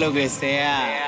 lo 0.00 0.12
que 0.14 0.30
sea. 0.30 0.99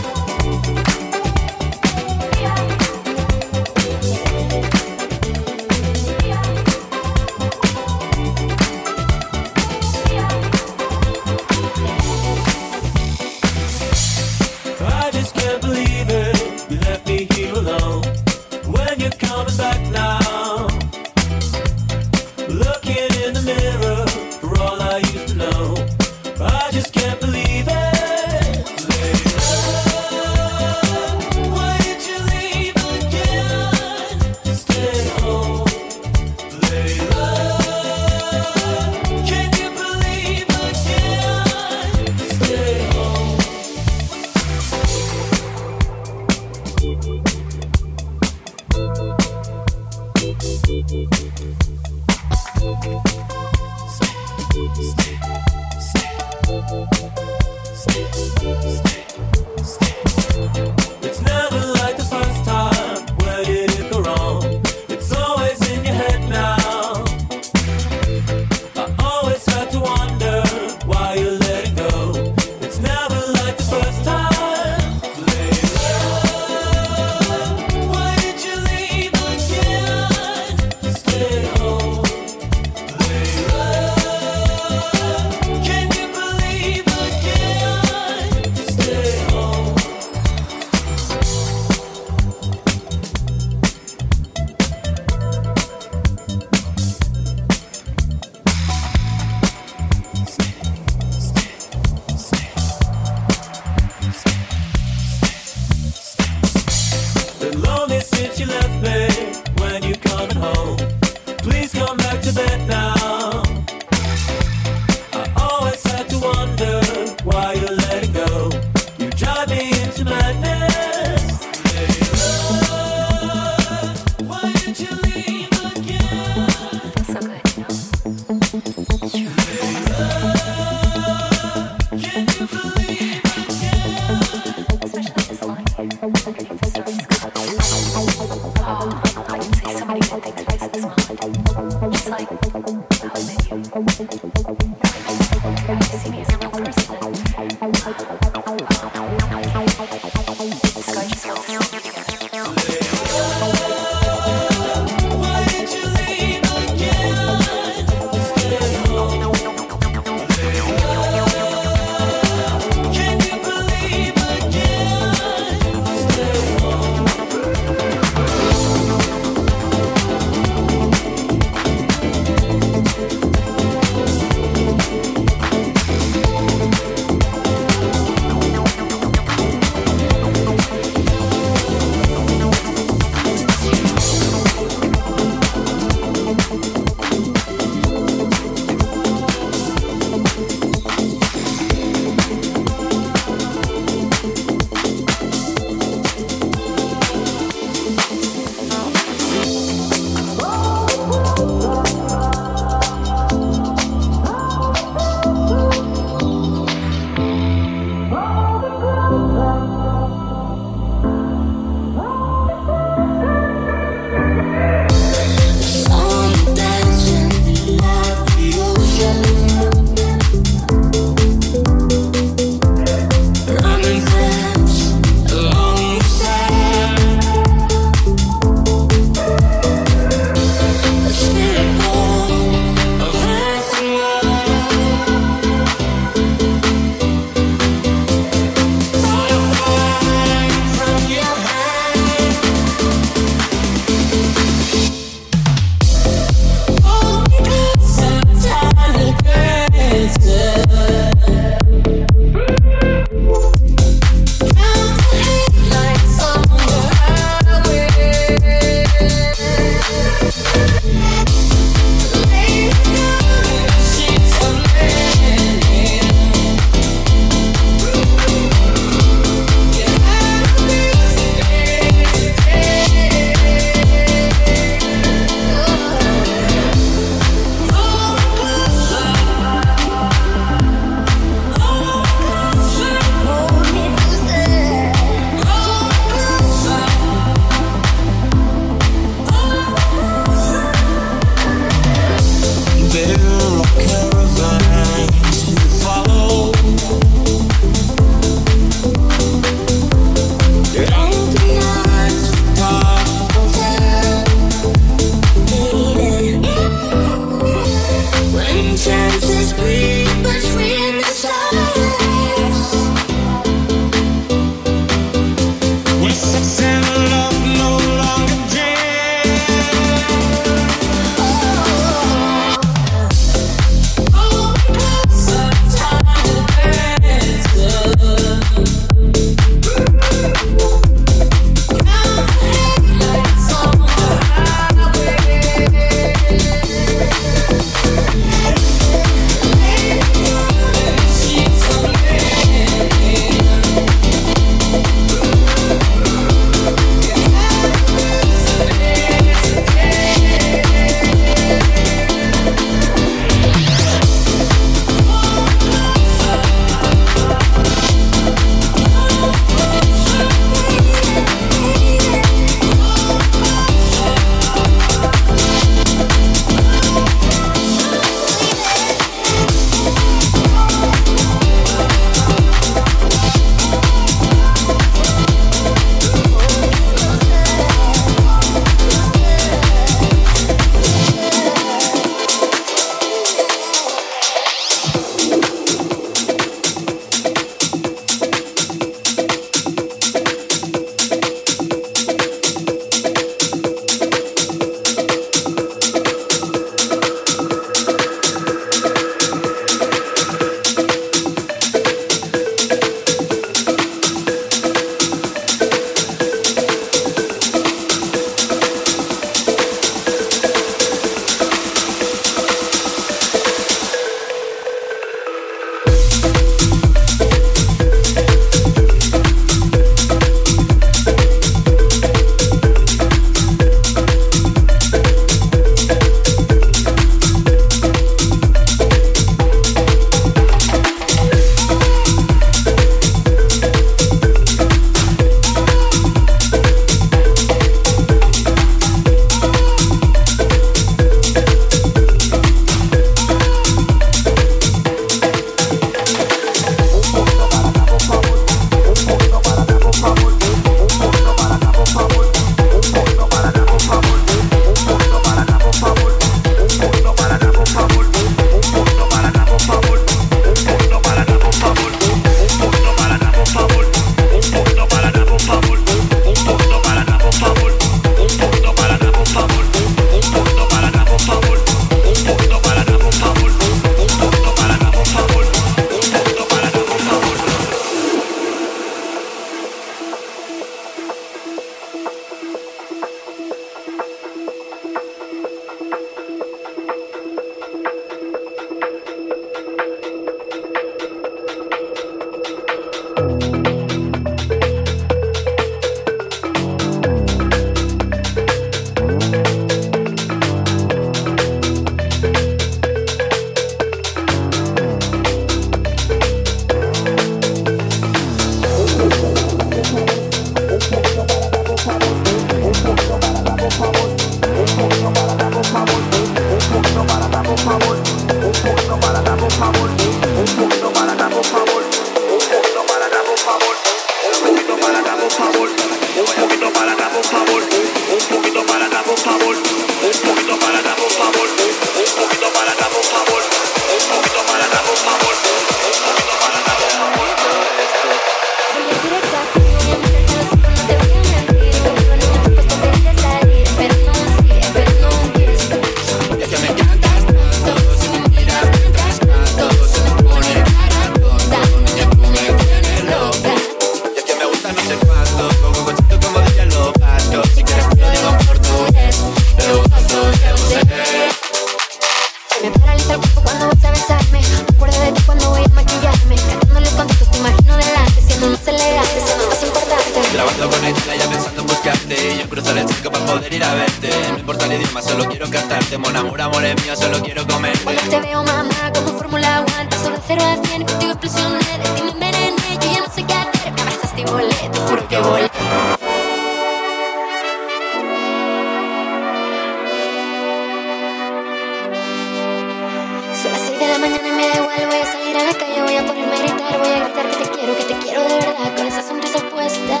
la 593.92 593.98
mañana 593.98 594.32
me 594.34 594.48
da 594.48 594.54
igual, 594.54 594.86
voy 594.86 595.00
a 595.00 595.12
salir 595.12 595.36
a 595.36 595.44
la 595.44 595.52
calle, 595.52 595.82
voy 595.82 595.96
a 595.96 596.06
ponerme 596.06 596.34
a 596.34 596.38
gritar, 596.38 596.78
voy 596.78 596.88
a 596.88 597.04
gritar 597.04 597.28
que 597.28 597.36
te 597.44 597.50
quiero, 597.50 597.76
que 597.76 597.84
te 597.84 597.94
quiero 597.98 598.22
de 598.22 598.36
verdad, 598.36 598.74
con 598.74 598.86
esa 598.86 599.02
sonrisa 599.02 599.38
puesta. 599.50 600.00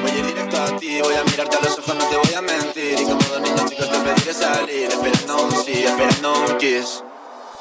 Voy 0.00 0.10
a 0.10 0.18
ir 0.18 0.26
directo 0.26 0.56
a 0.56 0.76
ti, 0.78 1.00
voy 1.02 1.14
a 1.14 1.24
mirarte 1.24 1.56
a 1.56 1.60
los 1.60 1.78
ojos, 1.78 1.94
no 1.94 2.04
te 2.06 2.16
voy 2.16 2.34
a 2.34 2.40
mentir. 2.40 2.98
Y 2.98 3.04
como 3.04 3.20
dos 3.20 3.40
niños 3.42 3.66
chicos 3.66 3.90
te 3.90 3.98
pediré 3.98 4.32
salir, 4.32 4.88
esperando 4.88 5.42
un 5.44 5.52
sí, 5.62 5.84
esperando 5.84 6.32
un 6.40 6.56
kiss. 6.56 7.04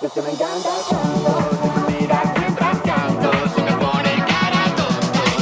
Es 0.02 0.12
que 0.14 0.22
me 0.22 0.30
encanta 0.30 0.70
cuando 0.88 1.50
me 1.90 2.00
miras 2.00 2.28
mientras 2.40 2.82
canto, 2.84 3.32
me 3.66 3.72
pone 3.74 4.16
cara 4.32 4.64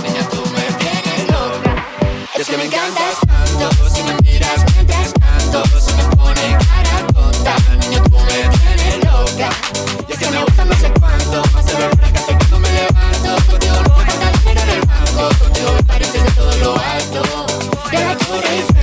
niña 0.05 0.29
tú 0.31 0.41
me 0.55 0.65
tienes 0.81 1.29
loca. 1.29 1.85
Es 2.33 2.47
que 2.47 2.57
me 2.57 2.65
encantas 2.65 3.15
tanto, 3.27 3.89
si 3.93 4.01
me 4.01 4.15
miras 4.23 4.65
mientras 4.73 5.13
canto, 5.13 5.79
se 5.79 5.93
me 5.93 6.03
pone 6.15 6.57
cara 6.57 6.64
amores 18.27 18.74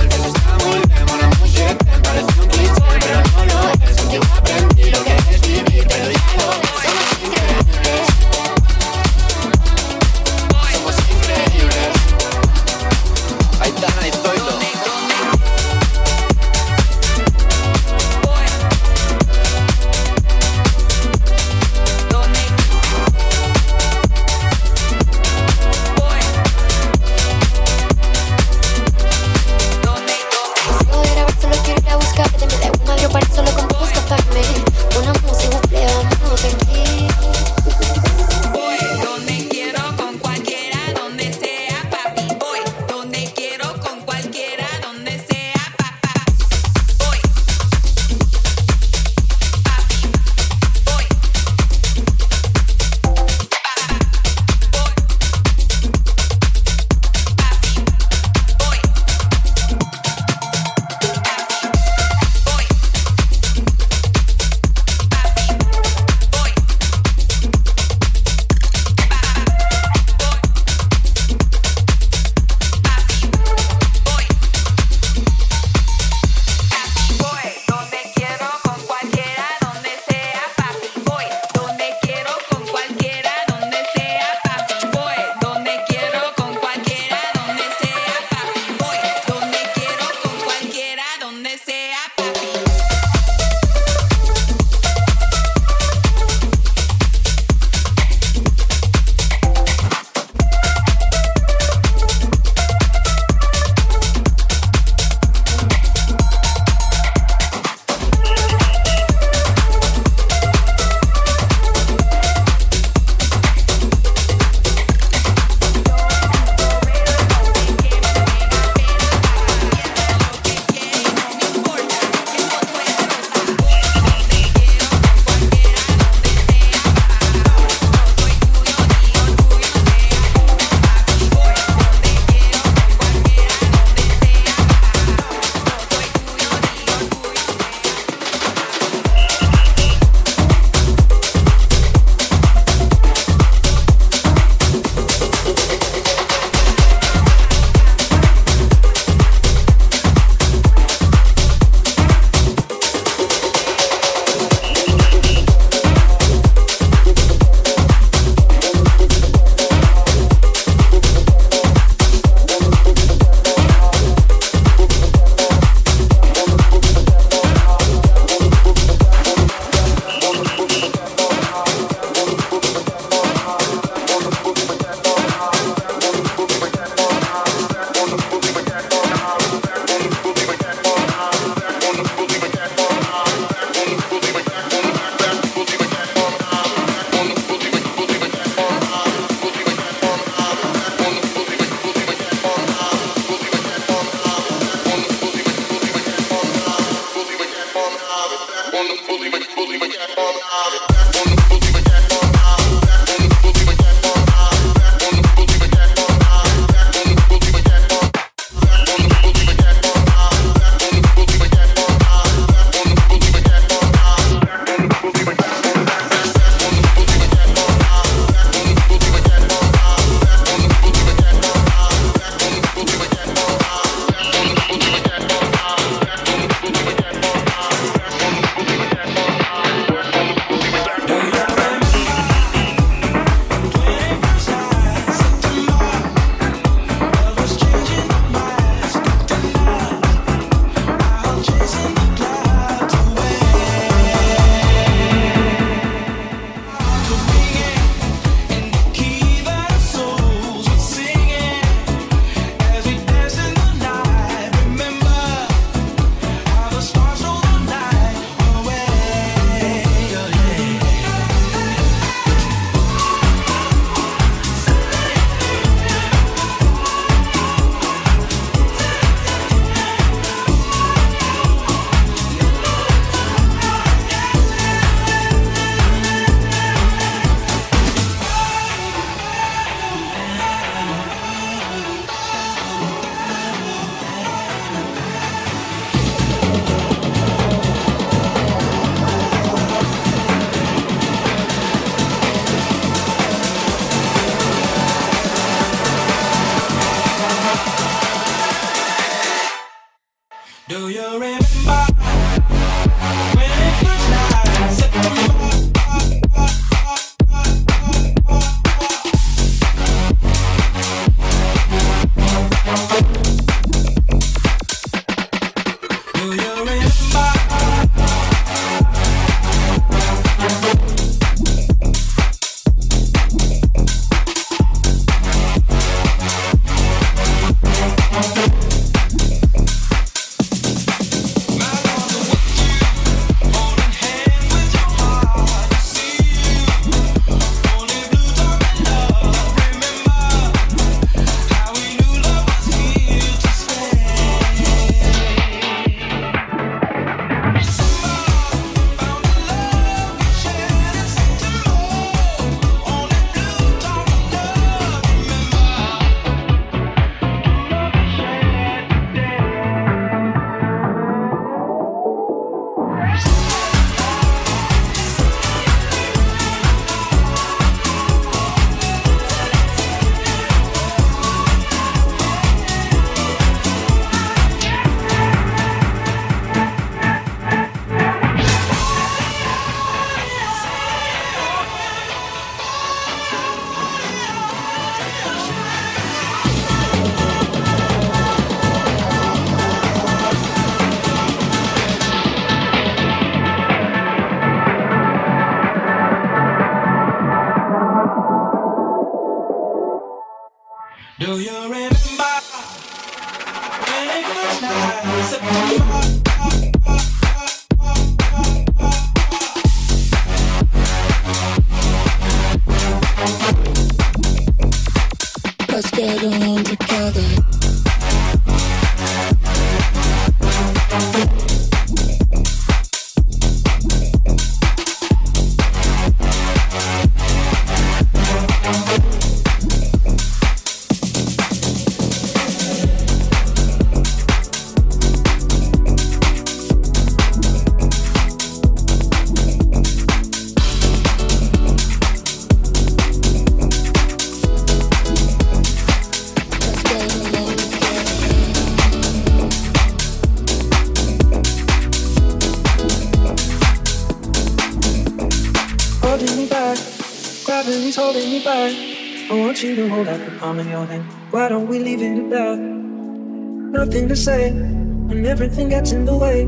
palm 460.53 460.59
of 460.59 460.71
your 460.71 460.85
hand. 460.85 461.03
Why 461.31 461.49
don't 461.49 461.67
we 461.67 461.79
leave 461.79 462.01
it 462.01 462.17
at 462.17 462.29
that? 462.29 462.59
Nothing 462.59 464.07
to 464.07 464.15
say 464.15 464.51
when 464.51 465.25
everything 465.25 465.69
gets 465.69 465.91
in 465.91 466.05
the 466.05 466.15
way. 466.15 466.47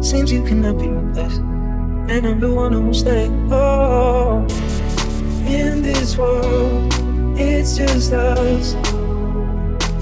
Seems 0.00 0.32
you 0.32 0.42
cannot 0.42 0.78
be 0.78 0.88
replaced, 0.88 1.40
and 2.12 2.26
I'm 2.26 2.40
the 2.40 2.52
one 2.52 2.72
who 2.72 2.80
will 2.80 2.94
stay. 2.94 3.28
Oh, 3.50 4.40
in 5.46 5.82
this 5.82 6.16
world, 6.16 6.92
it's 7.38 7.76
just 7.76 8.12
us. 8.12 8.74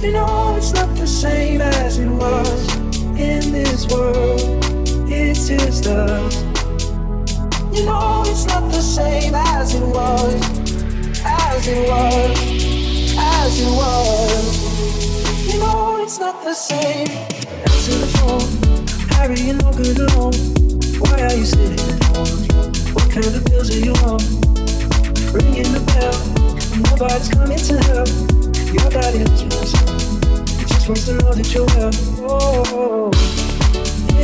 You 0.03 0.13
know 0.13 0.55
it's 0.57 0.73
not 0.73 0.95
the 0.97 1.07
same 1.07 1.61
as 1.61 1.99
it 1.99 2.09
was. 2.09 2.77
In 3.19 3.53
this 3.53 3.87
world, 3.89 4.41
it's 5.11 5.49
just 5.49 5.87
us. 5.87 6.43
You 7.75 7.85
know 7.85 8.23
it's 8.27 8.47
not 8.47 8.71
the 8.71 8.81
same 8.81 9.35
as 9.35 9.75
it 9.75 9.87
was, 9.87 10.35
as 11.25 11.69
it 11.69 11.89
was, 11.89 12.50
as 13.51 13.61
you 13.61 13.71
are. 13.91 14.31
You 15.51 15.59
know 15.59 16.03
it's 16.03 16.19
not 16.19 16.43
the 16.45 16.55
same. 16.55 17.09
Answer 17.67 17.97
the 18.05 18.11
phone, 18.19 18.51
Harry, 19.15 19.41
you're 19.41 19.57
no 19.57 19.71
good 19.73 19.99
alone. 19.99 20.35
Why 21.03 21.17
are 21.27 21.35
you 21.35 21.45
sitting 21.45 21.81
at 21.91 22.03
home? 22.11 22.41
What 22.95 23.11
kind 23.11 23.27
of 23.27 23.45
pills 23.47 23.71
are 23.75 23.83
you 23.87 23.95
on? 24.07 24.21
Ringing 25.35 25.71
the 25.75 25.83
bell, 25.91 26.19
nobody's 26.91 27.29
coming 27.29 27.63
to 27.71 27.77
help. 27.91 28.11
Your 28.75 28.89
daddy 28.91 29.25
lives 29.25 29.73
just 30.69 30.89
wants 30.89 31.07
to 31.07 31.15
know 31.15 31.33
that 31.35 31.49
you're 31.53 31.67
well. 31.75 31.93
Oh, 32.31 33.11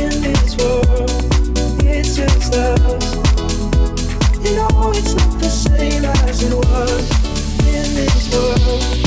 in 0.03 0.21
this 0.23 0.55
world, 0.57 1.11
it's 1.83 2.15
just 2.15 2.53
us. 2.53 3.15
You 4.43 4.55
know 4.55 4.91
it's 4.95 5.13
not 5.15 5.39
the 5.39 5.49
same 5.49 6.05
as 6.05 6.43
it 6.43 6.53
was 6.53 7.05
in 7.75 7.87
this 7.95 8.33
world. 8.33 9.06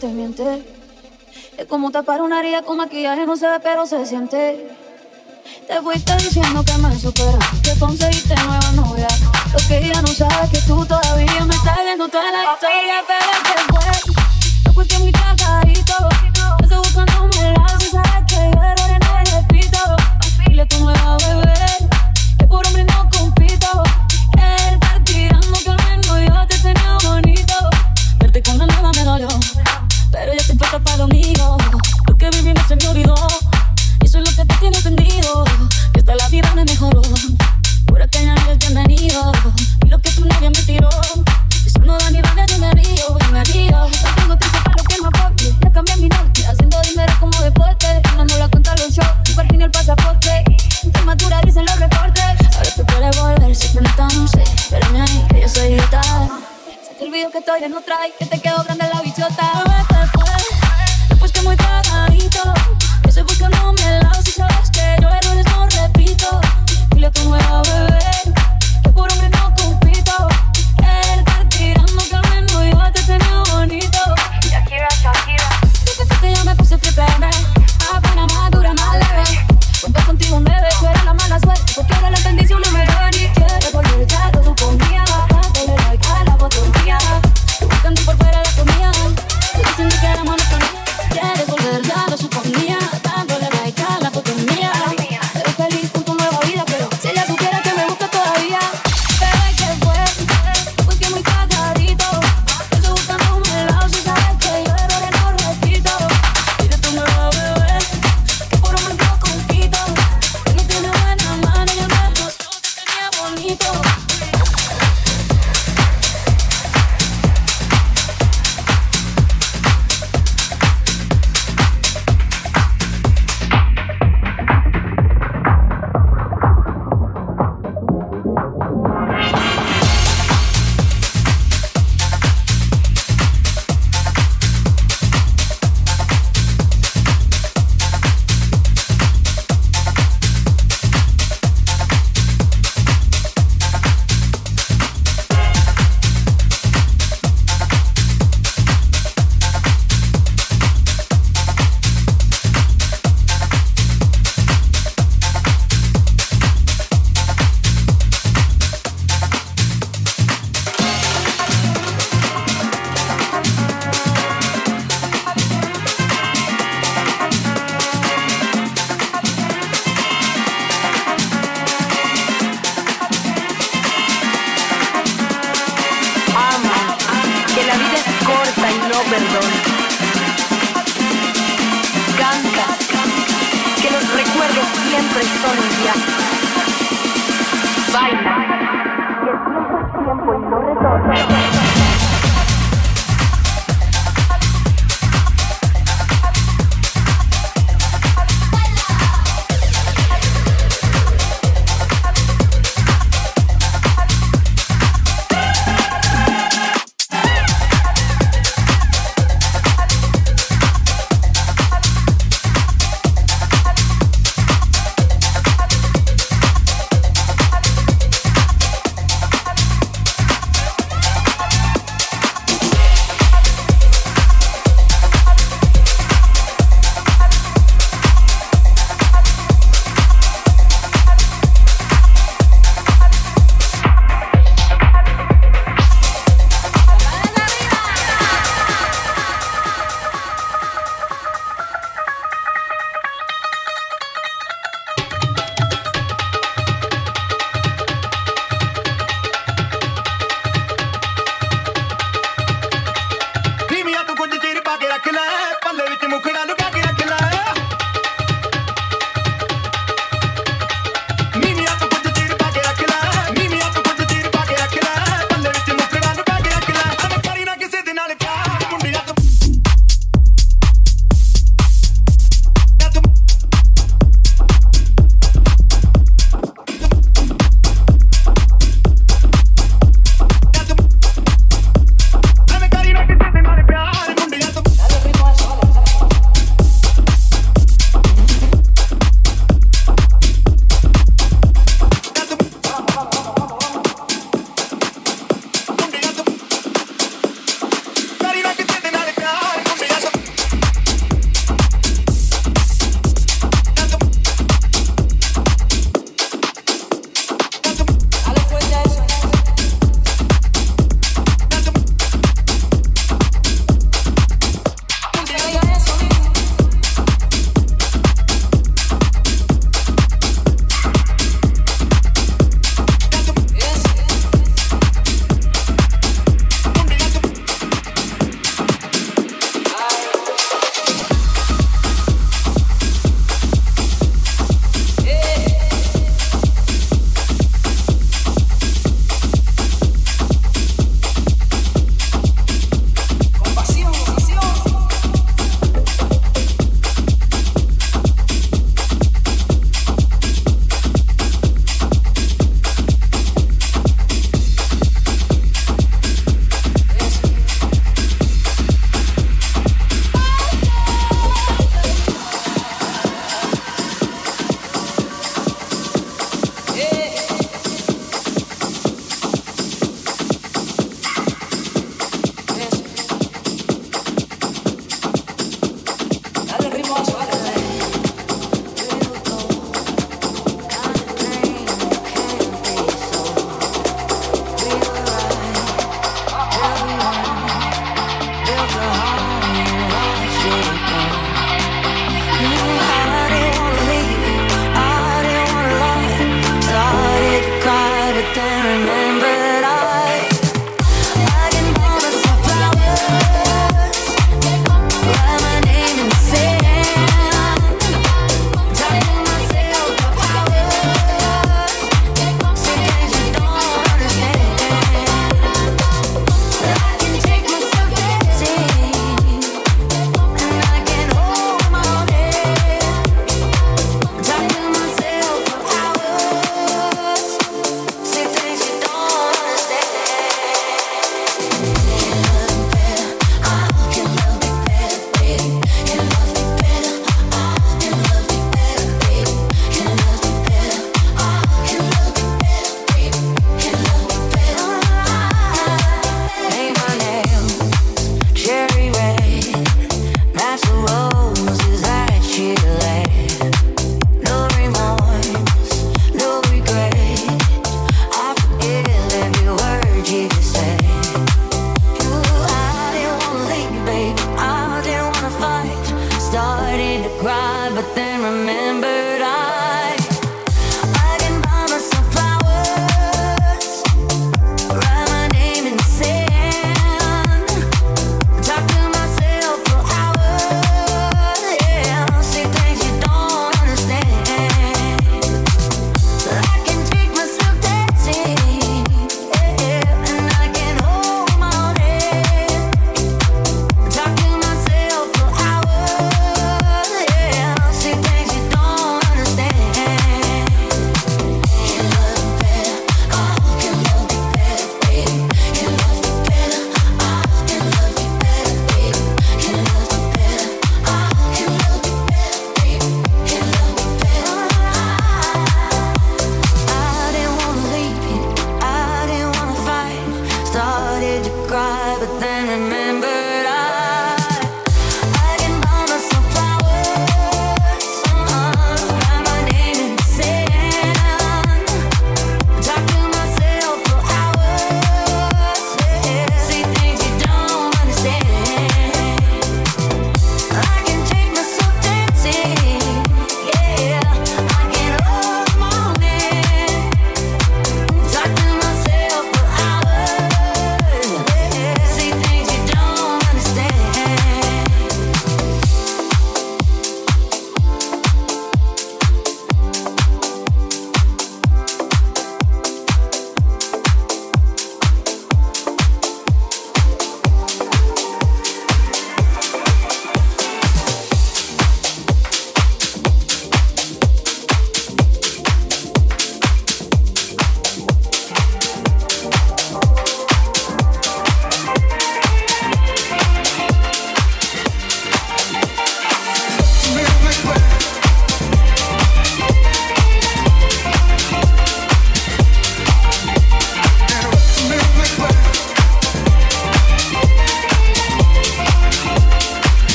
te 0.00 0.08
miente. 0.08 0.62
Es 1.58 1.66
como 1.66 1.90
tapar 1.90 2.22
una 2.22 2.40
herida 2.40 2.62
con 2.62 2.78
maquillaje, 2.78 3.26
no 3.26 3.36
se 3.36 3.46
ve, 3.46 3.60
pero 3.62 3.86
se 3.86 4.06
siente. 4.06 4.68
Te 5.68 5.80
fuiste 5.82 6.16
diciendo 6.16 6.64
que 6.64 6.72
me 6.78 6.98
superas, 6.98 7.44
que 7.62 7.78
conseguiste 7.78 8.29